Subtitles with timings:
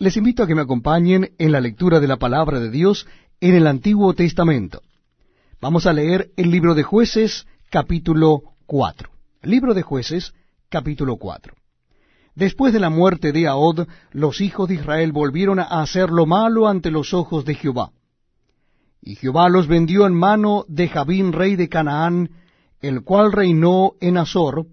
[0.00, 3.06] Les invito a que me acompañen en la lectura de la palabra de Dios
[3.38, 4.80] en el Antiguo Testamento.
[5.60, 9.10] Vamos a leer el libro de jueces capítulo 4.
[9.42, 10.32] Libro de jueces
[10.70, 11.52] capítulo 4.
[12.34, 16.66] Después de la muerte de Ahod, los hijos de Israel volvieron a hacer lo malo
[16.66, 17.90] ante los ojos de Jehová.
[19.02, 22.30] Y Jehová los vendió en mano de Jabín, rey de Canaán,
[22.80, 24.64] el cual reinó en Azor,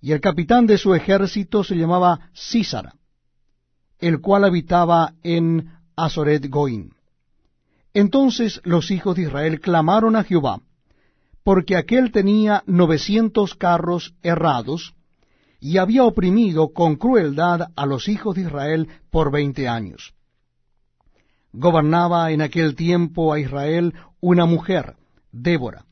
[0.00, 2.94] y el capitán de su ejército se llamaba Císara
[4.02, 6.92] el cual habitaba en Azoret Goín.
[7.94, 10.60] Entonces los hijos de Israel clamaron a Jehová,
[11.44, 14.94] porque aquél tenía novecientos carros errados,
[15.60, 20.14] y había oprimido con crueldad a los hijos de Israel por veinte años.
[21.52, 24.96] Gobernaba en aquel tiempo a Israel una mujer,
[25.30, 25.84] Débora,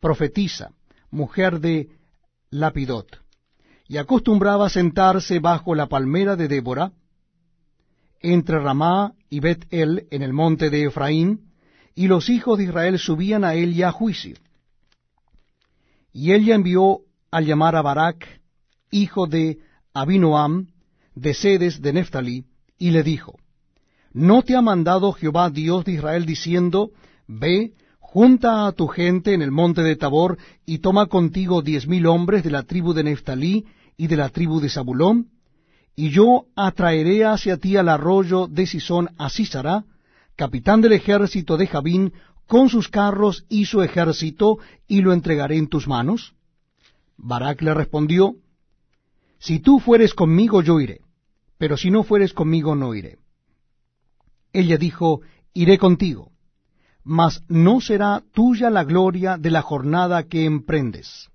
[0.00, 0.72] profetisa,
[1.12, 1.90] mujer de
[2.50, 3.20] Lapidot,
[3.86, 6.92] y acostumbraba sentarse bajo la palmera de Débora,
[8.22, 11.52] entre Ramá y Bet-El en el monte de Efraín,
[11.94, 14.36] y los hijos de Israel subían a ella a juicio.
[16.12, 18.40] Y ella envió a llamar a Barak,
[18.90, 19.58] hijo de
[19.94, 20.68] Abinoam,
[21.14, 22.44] de Sedes de Neftalí,
[22.78, 23.38] y le dijo,
[24.12, 26.90] ¿No te ha mandado Jehová Dios de Israel diciendo,
[27.26, 32.06] Ve, junta a tu gente en el monte de Tabor, y toma contigo diez mil
[32.06, 35.28] hombres de la tribu de Neftalí y de la tribu de Zabulón?
[35.94, 39.84] Y yo atraeré hacia ti al arroyo de Sisón a Císara,
[40.36, 42.12] capitán del ejército de Jabín,
[42.46, 46.34] con sus carros y su ejército, y lo entregaré en tus manos?
[47.16, 48.36] Barak le respondió,
[49.38, 51.00] Si tú fueres conmigo, yo iré,
[51.58, 53.18] pero si no fueres conmigo, no iré.
[54.52, 55.20] Ella dijo,
[55.54, 56.32] Iré contigo,
[57.04, 61.28] mas no será tuya la gloria de la jornada que emprendes,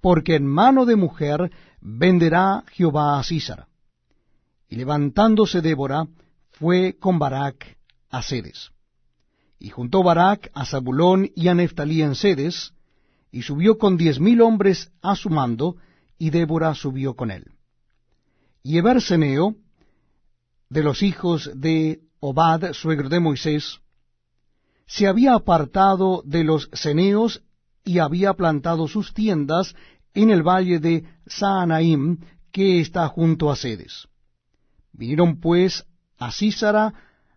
[0.00, 3.68] porque en mano de mujer venderá Jehová a Císara.
[4.68, 6.06] Y levantándose Débora,
[6.50, 7.78] fue con Barak
[8.10, 8.70] a Sedes.
[9.58, 12.74] Y juntó Barak a Zabulón y a Neftalí en Sedes,
[13.30, 15.76] y subió con diez mil hombres a su mando,
[16.18, 17.52] y Débora subió con él.
[18.62, 19.56] Y Eberseneo,
[20.68, 23.80] de los hijos de Obad, suegro de Moisés,
[24.86, 27.42] se había apartado de los ceneos
[27.84, 29.74] y había plantado sus tiendas
[30.14, 32.18] en el valle de Saanaim,
[32.50, 34.08] que está junto a Sedes.
[34.98, 35.86] Vinieron pues
[36.18, 36.92] a Císara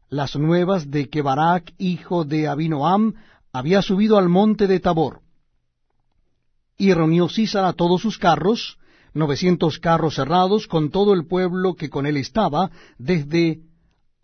[0.10, 3.14] las nuevas de que Barak, hijo de Abinoam,
[3.54, 5.22] había subido al monte de Tabor.
[6.76, 8.80] Y reunió Císara todos sus carros,
[9.14, 13.62] novecientos carros cerrados, con todo el pueblo que con él estaba, desde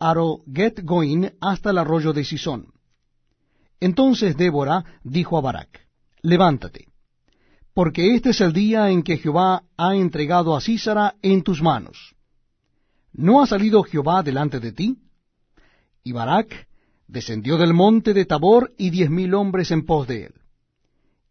[0.00, 2.72] Aroget Goin hasta el arroyo de Sisón.
[3.78, 5.86] Entonces Débora dijo a Barak,
[6.22, 6.88] Levántate,
[7.72, 12.17] porque este es el día en que Jehová ha entregado a Císara en tus manos
[13.12, 14.98] ¿No ha salido Jehová delante de ti?
[16.04, 16.68] Y Barak
[17.06, 20.34] descendió del monte de Tabor y diez mil hombres en pos de él.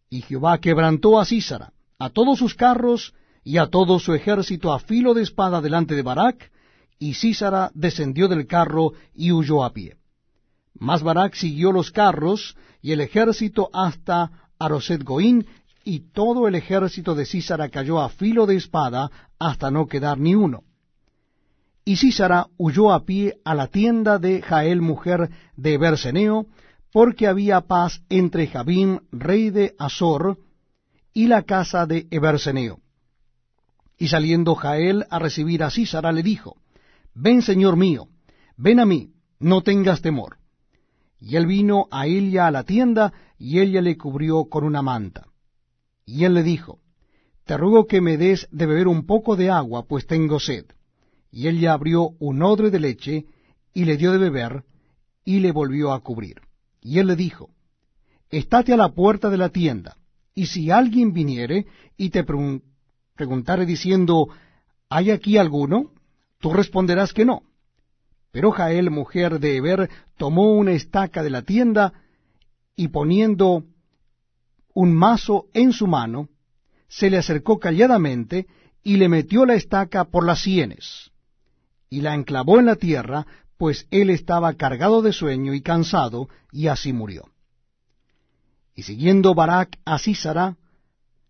[0.09, 4.79] Y Jehová quebrantó a Císara, a todos sus carros y a todo su ejército a
[4.79, 6.51] filo de espada delante de Barak,
[6.99, 9.95] y Císara descendió del carro y huyó a pie.
[10.73, 15.45] Mas Barak siguió los carros y el ejército hasta Aroset Goín,
[15.83, 19.09] y todo el ejército de Císara cayó a filo de espada
[19.39, 20.63] hasta no quedar ni uno.
[21.87, 26.45] Y Císara huyó a pie a la tienda de Jael, mujer de Berseneo,
[26.91, 30.37] porque había paz entre Jabín, rey de Azor,
[31.13, 32.81] y la casa de Eberseneo.
[33.97, 36.57] Y saliendo Jael a recibir a Císara, le dijo,
[37.13, 38.09] Ven, señor mío,
[38.57, 40.39] ven a mí, no tengas temor.
[41.21, 45.27] Y él vino a ella a la tienda, y ella le cubrió con una manta.
[46.05, 46.79] Y él le dijo,
[47.45, 50.65] Te ruego que me des de beber un poco de agua, pues tengo sed.
[51.31, 53.25] Y ella abrió un odre de leche,
[53.73, 54.63] y le dio de beber,
[55.23, 56.41] y le volvió a cubrir.
[56.81, 57.49] Y él le dijo,
[58.29, 59.97] Estate a la puerta de la tienda,
[60.33, 61.65] y si alguien viniere
[61.95, 64.29] y te preguntare diciendo,
[64.89, 65.91] ¿hay aquí alguno?
[66.39, 67.43] Tú responderás que no.
[68.31, 71.93] Pero Jael, mujer de Eber, tomó una estaca de la tienda,
[72.75, 73.63] y poniendo
[74.73, 76.29] un mazo en su mano,
[76.87, 78.47] se le acercó calladamente,
[78.83, 81.11] y le metió la estaca por las sienes
[81.89, 83.25] y la enclavó en la tierra,
[83.57, 87.29] pues él estaba cargado de sueño y cansado, y así murió.
[88.75, 90.57] Y siguiendo Barak a Císara,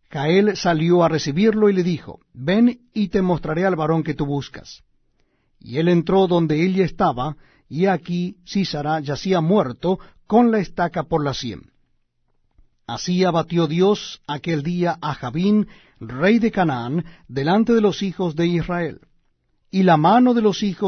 [0.10, 4.26] Jael salió a recibirlo y le dijo, Ven y te mostraré al varón que tú
[4.26, 4.84] buscas.
[5.60, 7.38] Y él entró donde ella estaba,
[7.70, 11.72] y aquí Císara yacía muerto con la estaca por la sien.
[12.86, 15.68] Así abatió Dios aquel día a Jabín,
[16.00, 19.07] rey de Canaán, delante de los hijos de Israel
[19.72, 20.68] y la mano de los hijos